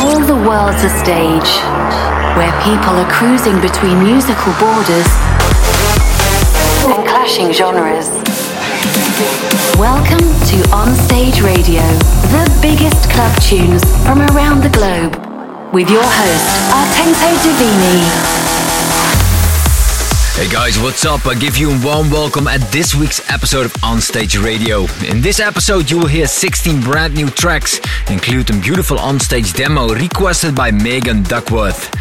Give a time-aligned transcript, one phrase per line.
[0.00, 1.50] All the world's a stage
[2.36, 5.06] where people are cruising between musical borders
[6.88, 8.08] and clashing genres.
[9.78, 11.82] Welcome to Onstage Radio,
[12.32, 15.14] the biggest club tunes from around the globe,
[15.74, 18.41] with your host, Artento Divini.
[20.34, 21.26] Hey guys, what's up?
[21.26, 24.86] I give you a warm welcome at this week's episode of Onstage Radio.
[25.06, 27.78] In this episode, you will hear 16 brand new tracks,
[28.08, 31.92] including a beautiful onstage demo requested by Megan Duckworth.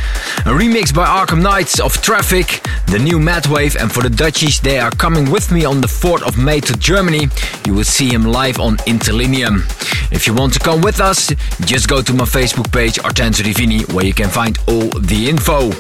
[0.46, 4.80] A remix by Arkham Knights of Traffic, the new Madwave, and for the Dutchies, they
[4.80, 7.28] are coming with me on the 4th of May to Germany.
[7.66, 9.66] You will see him live on Interlineum.
[10.12, 11.34] If you want to come with us,
[11.66, 15.72] just go to my Facebook page, Artento Divini, where you can find all the info.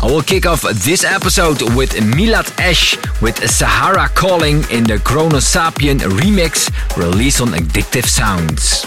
[0.00, 5.98] I will kick off this episode with Milad Ash with Sahara Calling in the Chronosapien
[5.98, 8.84] remix released on Addictive Sounds.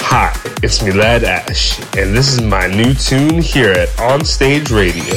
[0.00, 5.14] Hi, it's Milad Ash, and this is my new tune here at Onstage Radio.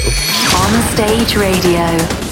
[0.52, 2.27] Onstage Radio.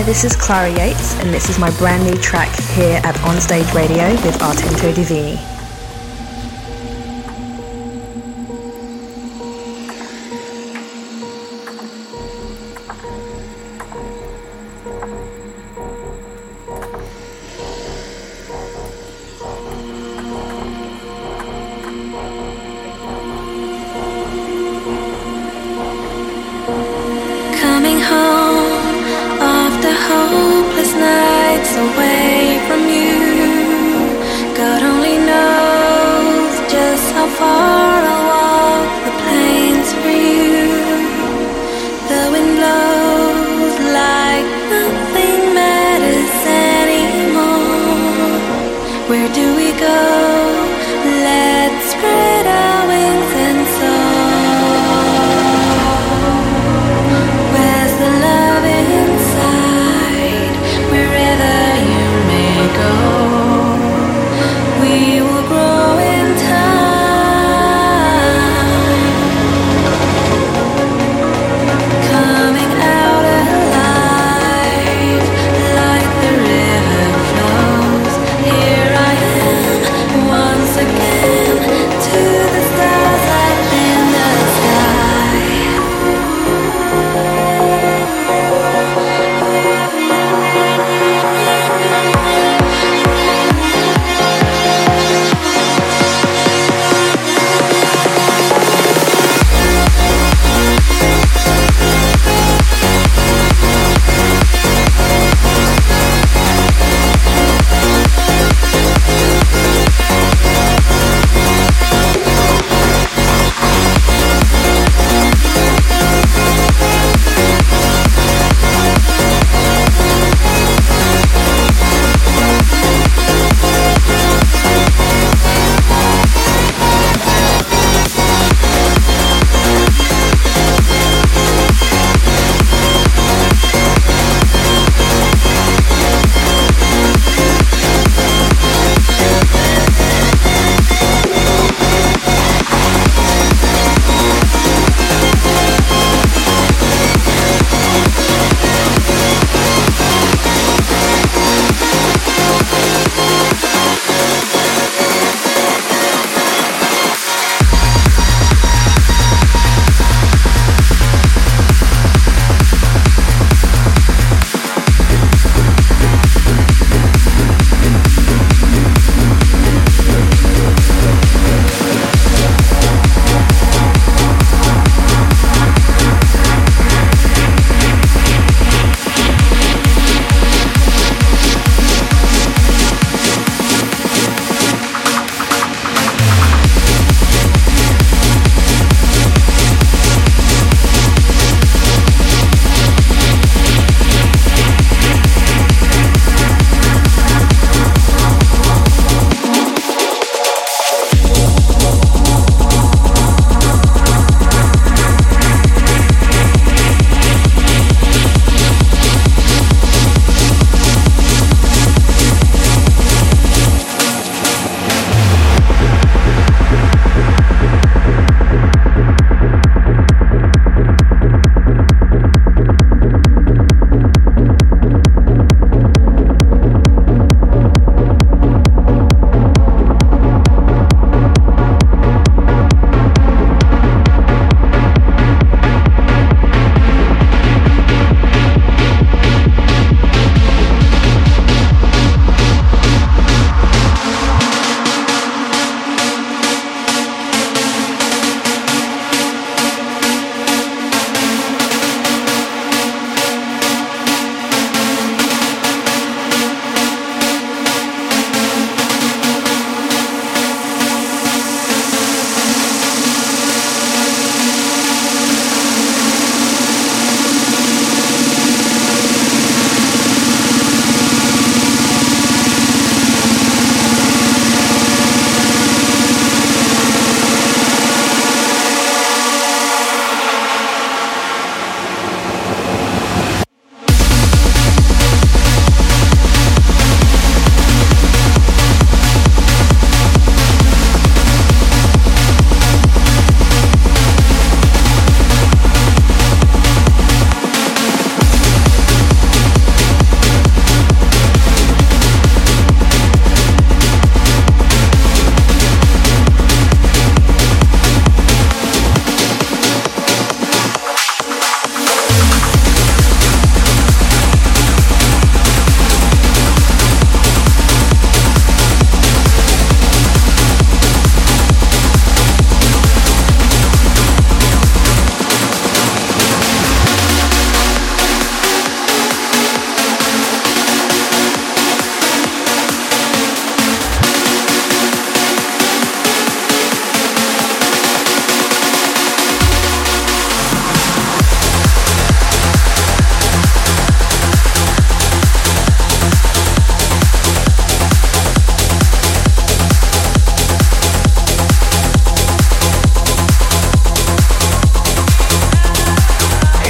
[0.00, 3.74] Hi, this is Clara Yates, and this is my brand new track here at Onstage
[3.74, 5.49] Radio with Artento Divini.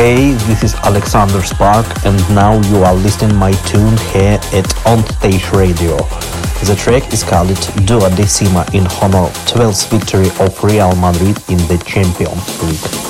[0.01, 5.05] Hey, this is Alexander Spark, and now you are listening my tune here at On
[5.05, 5.95] Stage Radio.
[6.65, 7.49] The track is called
[7.85, 13.10] Duodecima in honor 12th victory of Real Madrid in the Champions League.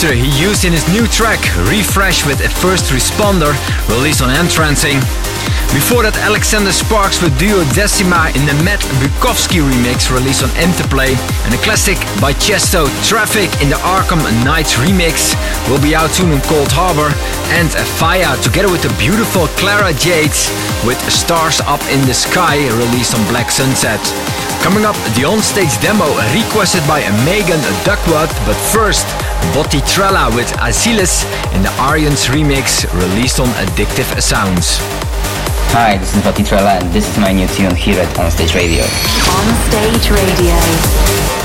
[0.00, 3.52] He used in his new track, Refresh with a First Responder,
[3.92, 4.96] released on Entrancing.
[5.76, 11.12] Before that, Alexander Sparks with Duodecima in the Matt Bukovski remix released on Interplay,
[11.44, 15.36] and a classic by Tiësto, Traffic in the Arkham Knights remix
[15.68, 17.12] will be out soon on Coldharbour,
[17.60, 17.68] and
[18.00, 20.48] Faya together with the beautiful Clara Yates
[20.88, 24.00] with Stars Up in the Sky released on Black Sunset.
[24.64, 29.04] Coming up, the onstage demo requested by Megan Duckworth, but first,
[29.54, 31.24] Bottitrella with Asilis
[31.54, 34.78] in the Aryans remix released on Addictive Sounds.
[35.72, 38.84] Hi, this is Bottitrella and this is my new tune here at Onstage Radio.
[38.84, 41.39] Onstage Radio.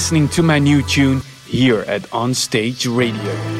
[0.00, 3.59] Listening to my new tune here at Onstage Radio.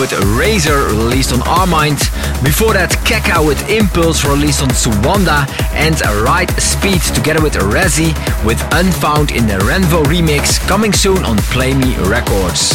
[0.00, 2.00] With Razor released on Armind.
[2.42, 5.46] Before that, Keka with Impulse released on Suanda.
[5.72, 8.10] And Ride Speed together with Rezi
[8.44, 12.72] with Unfound in the Renvo remix coming soon on Play Me Records.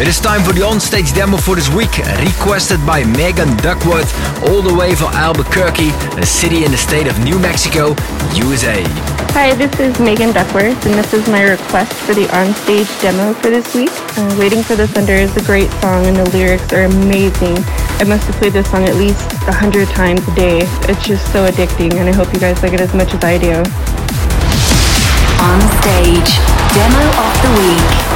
[0.00, 4.08] It is time for the on-stage demo for this week, requested by Megan Duckworth,
[4.48, 7.96] all the way from Albuquerque, a city in the state of New Mexico,
[8.32, 9.07] USA.
[9.30, 13.50] Hi, this is Megan Duckworth, and this is my request for the on-stage demo for
[13.50, 13.90] this week.
[14.18, 17.56] Uh, Waiting for the Thunder is a great song, and the lyrics are amazing.
[18.00, 20.60] I must have played this song at least a hundred times a day.
[20.88, 23.38] It's just so addicting, and I hope you guys like it as much as I
[23.38, 23.54] do.
[25.44, 26.30] On stage,
[26.74, 28.07] demo of the week.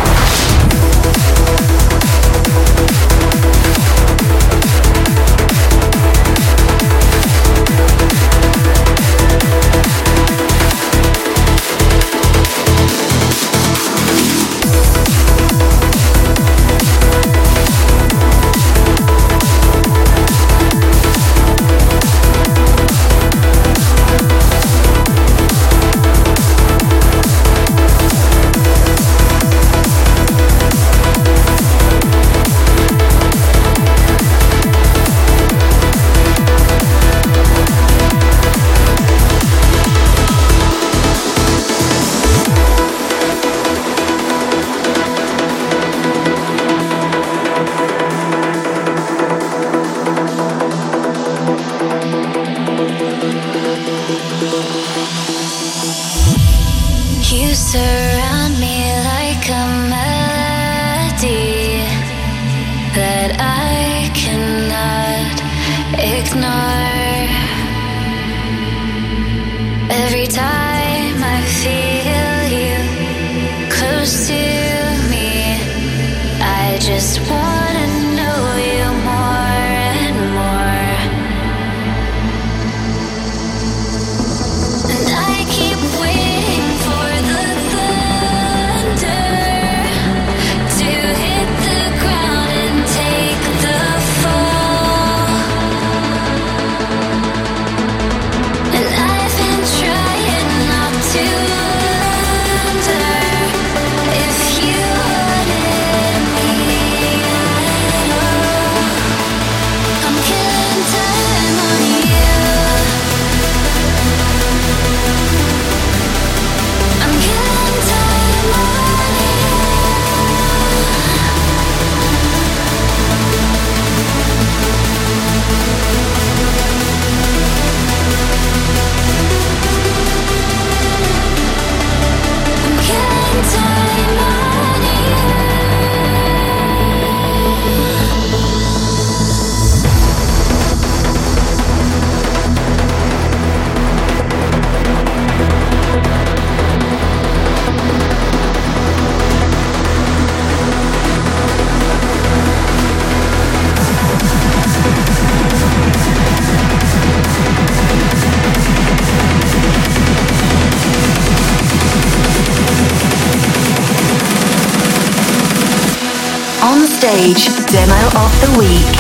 [167.13, 167.95] Stage, demo
[168.25, 168.97] of the week.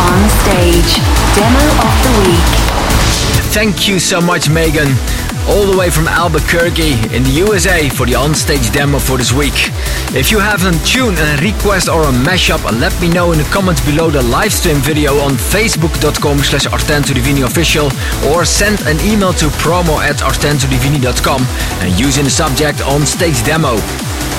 [0.00, 1.00] On stage,
[1.34, 2.64] demo of the week.
[3.54, 5.13] Thank you so much, Megan.
[5.46, 9.68] All the way from Albuquerque in the USA for the onstage demo for this week.
[10.16, 13.44] If you have a tune, a request or a mashup, let me know in the
[13.52, 17.90] comments below the live stream video on facebook.com slash official
[18.32, 21.42] or send an email to promo at artentodivini.com
[21.84, 23.76] and use in the subject onstage demo.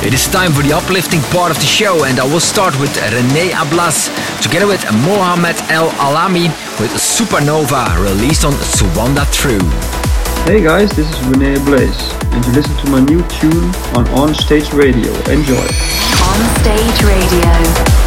[0.04, 2.96] It is time for the uplifting part of the show, and I will start with
[3.14, 4.10] Rene Ablaze
[4.42, 6.50] together with Mohamed El Alami
[6.80, 10.05] with Supernova, released on Suanda True.
[10.46, 14.32] Hey guys, this is Rene Ablaze, and you listen to my new tune on On
[14.36, 15.12] Stage Radio.
[15.28, 15.56] Enjoy.
[15.58, 17.04] On stage.
[17.04, 18.05] Radio.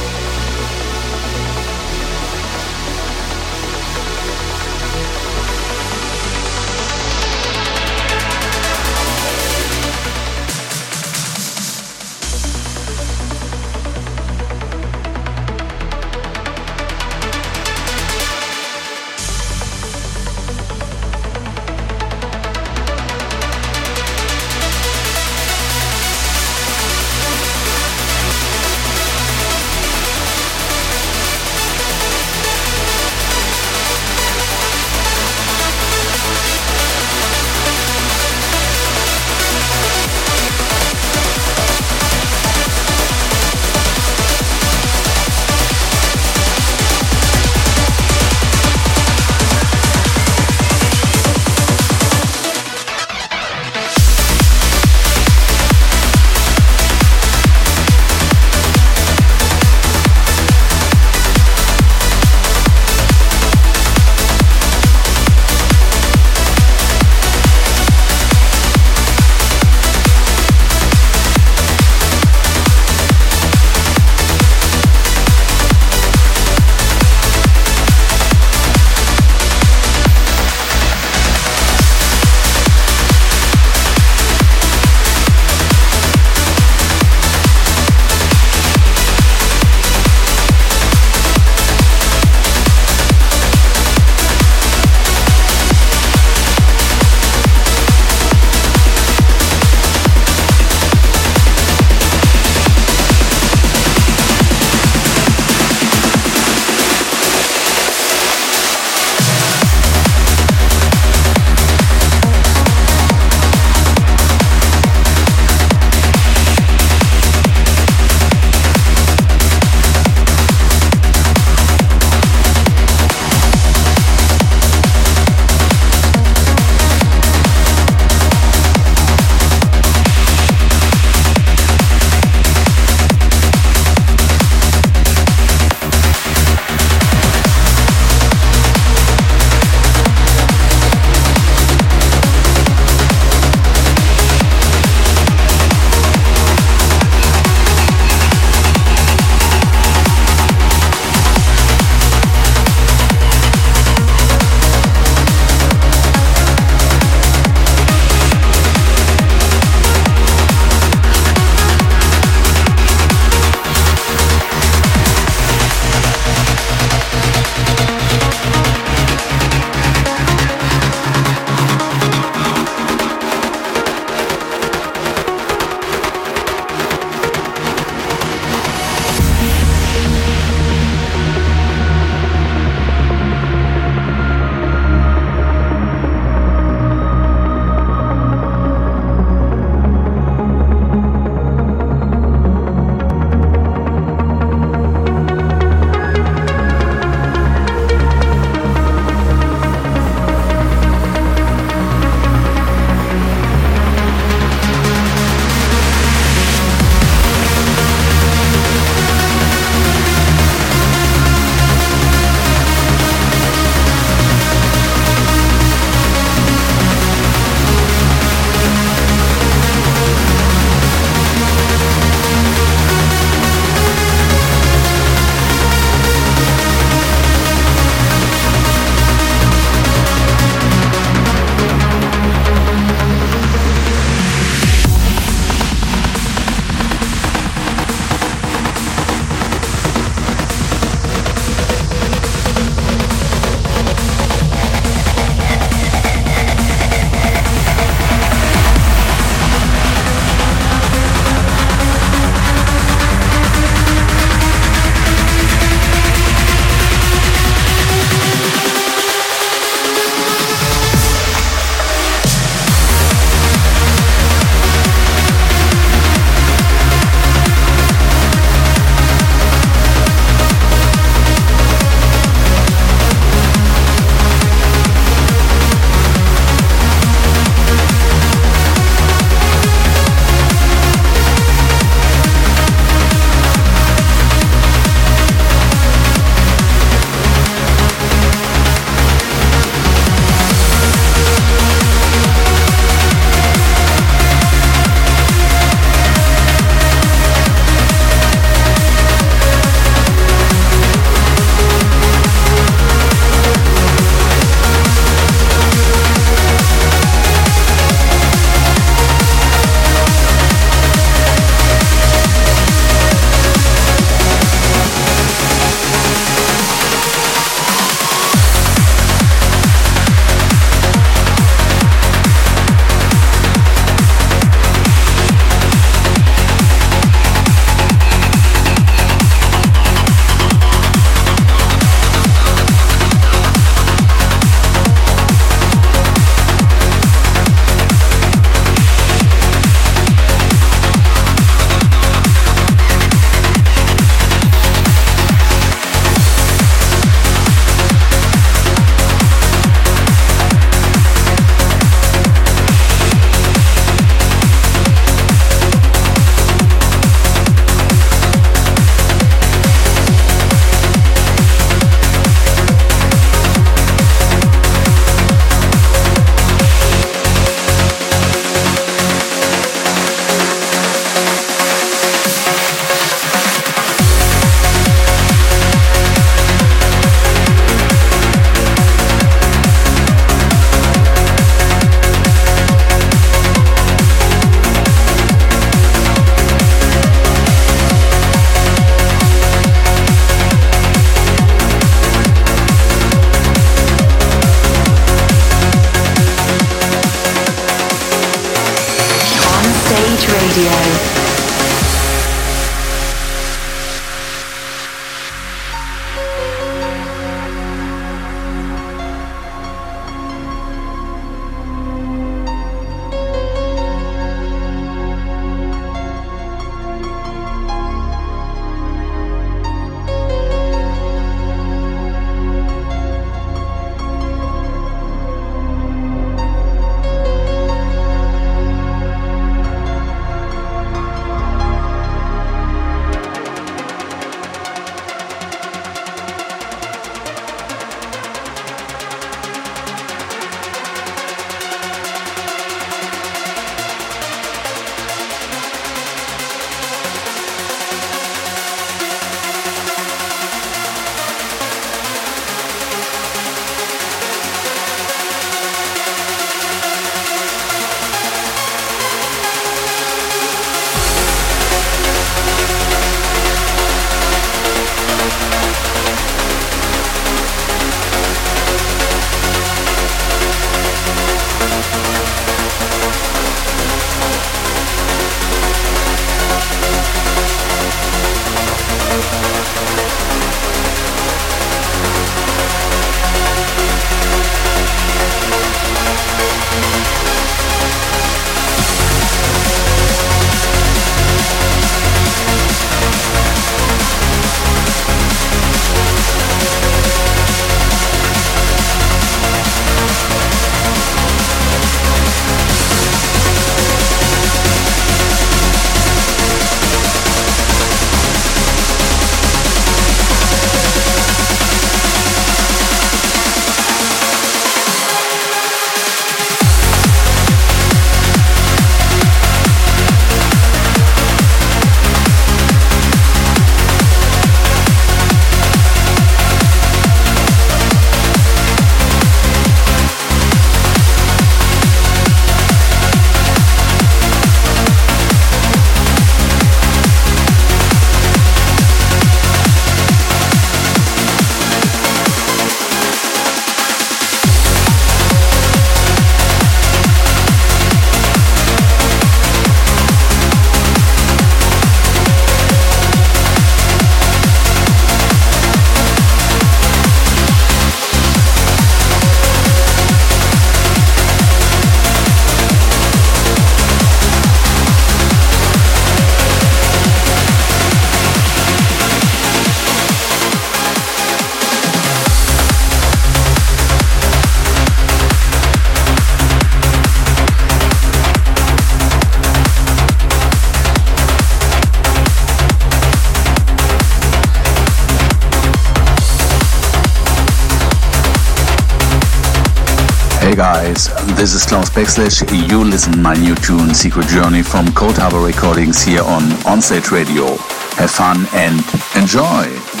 [591.41, 592.69] This is Klaus Backslash.
[592.69, 597.57] You listen my new tune, Secret Journey from Coldharbour Recordings here on Onstage Radio.
[597.97, 598.79] Have fun and
[599.15, 600.00] enjoy!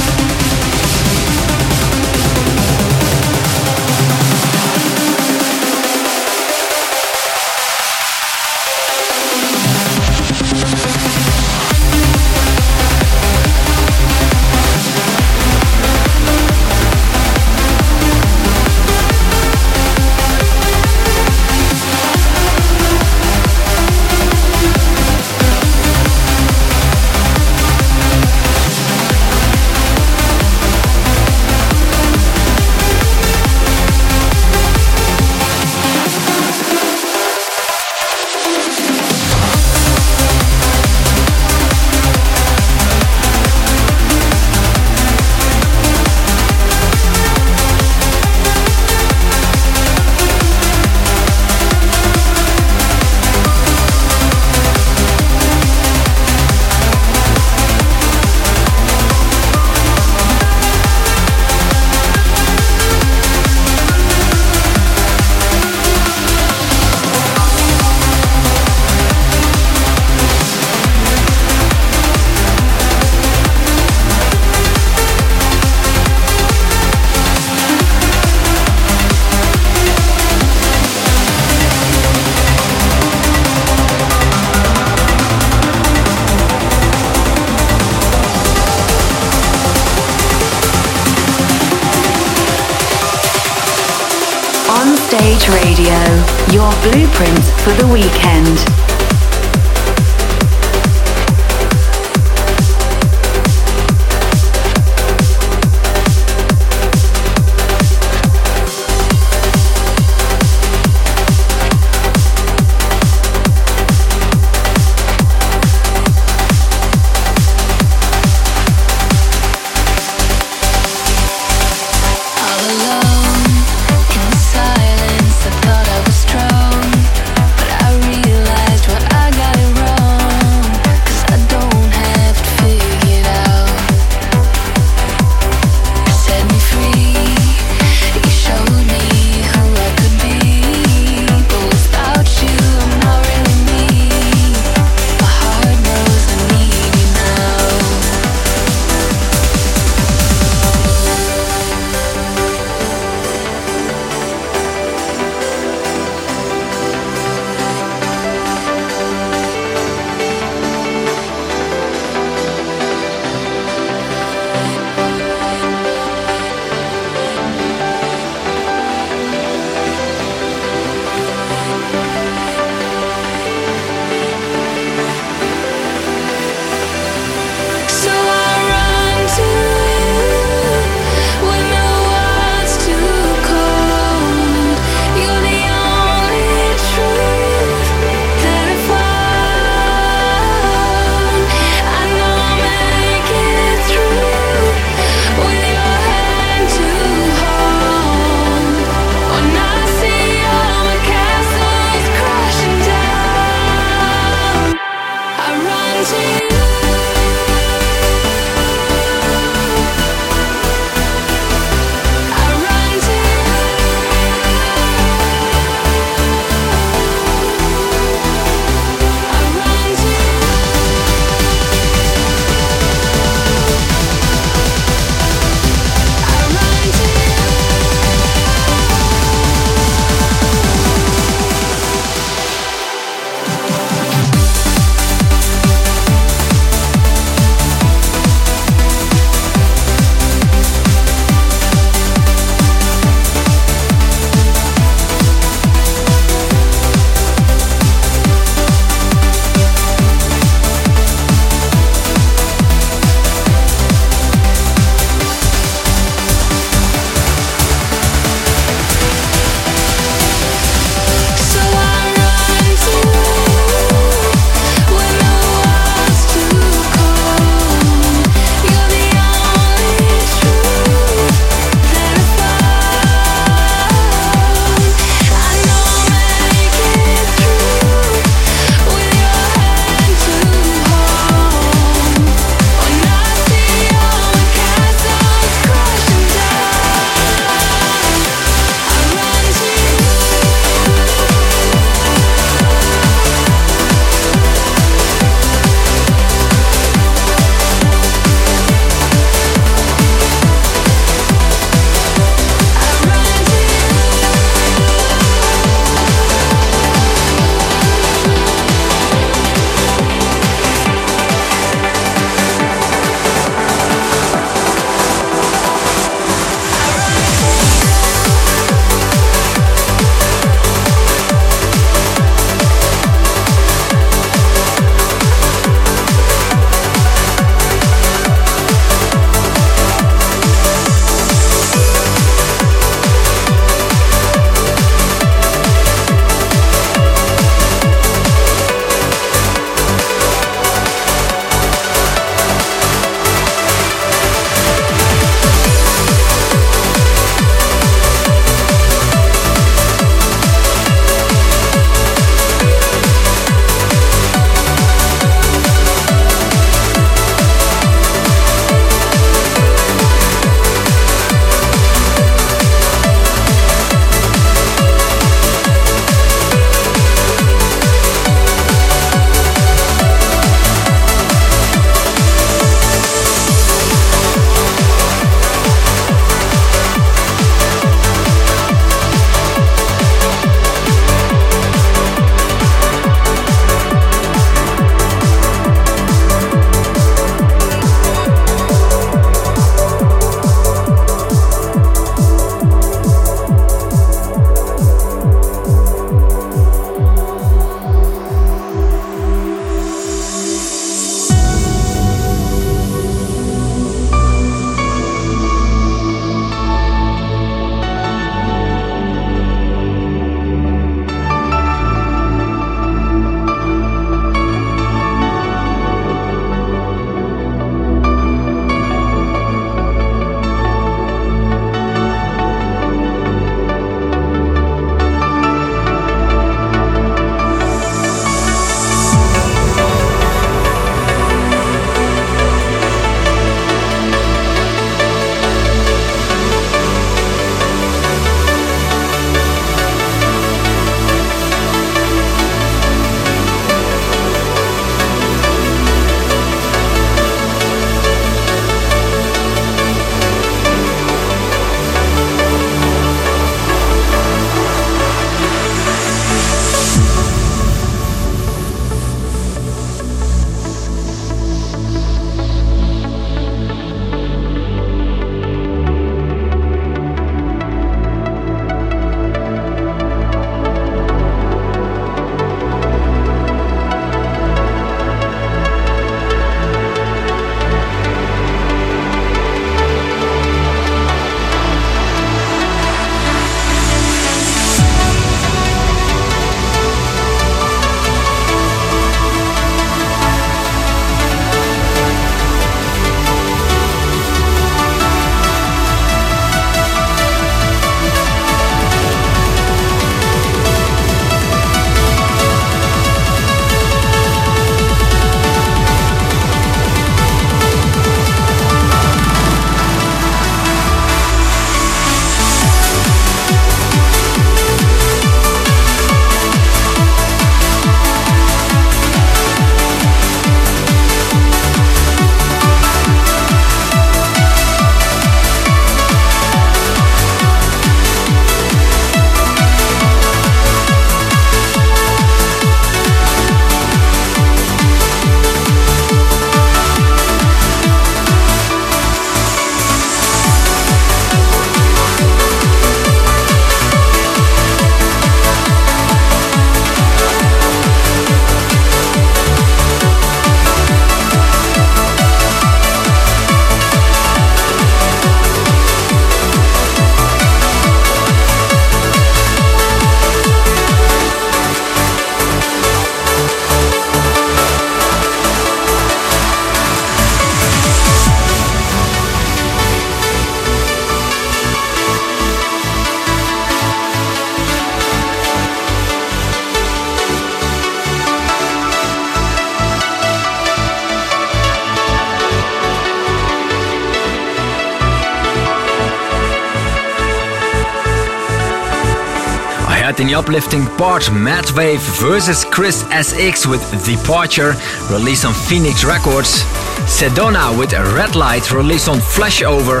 [590.26, 594.74] In the uplifting part Matt Wave versus Chris SX with Departure,
[595.08, 596.64] released on Phoenix Records.
[597.06, 600.00] Sedona with Red Light, released on Flashover.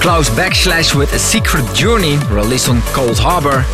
[0.00, 3.64] Klaus Backslash with Secret Journey, released on Coldharbour.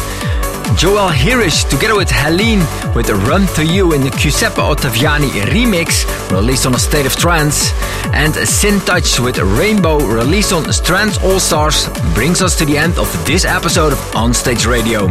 [0.77, 2.61] Joel Hirish together with Helene
[2.95, 7.17] with a Run to You in the Giuseppe Ottaviani remix released on A State of
[7.17, 7.73] Trance
[8.13, 12.99] and Sin Touch with Rainbow released on Strands All Stars brings us to the end
[12.99, 15.09] of this episode of Onstage Radio.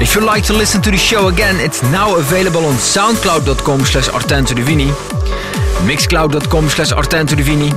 [0.00, 4.08] If you'd like to listen to the show again, it's now available on soundcloud.com slash
[4.08, 4.90] artentodivini,
[5.86, 7.70] mixcloud.com slash artentodivini,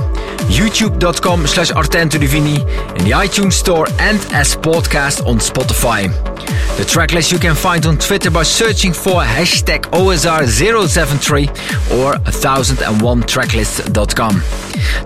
[0.48, 2.60] youtube.com slash artentodivini,
[2.98, 6.33] in the iTunes Store and as podcast on Spotify.
[6.76, 11.48] The tracklist you can find on Twitter by searching for hashtag OSR073
[11.98, 14.42] or 1001tracklist.com.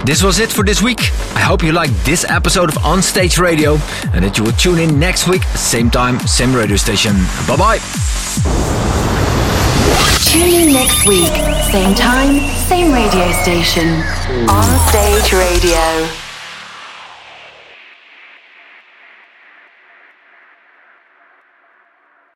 [0.04, 1.00] This was it for this week.
[1.34, 3.78] I hope you liked this episode of Onstage Radio
[4.12, 7.14] and that you will tune in next week, same time, same radio station.
[7.46, 7.78] Bye bye.
[10.24, 11.32] Tune in next week,
[11.70, 13.88] same time, same radio station.
[14.48, 16.27] On Stage Radio.